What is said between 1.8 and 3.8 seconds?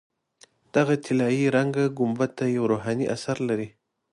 ګنبده یو روحاني اثر لري.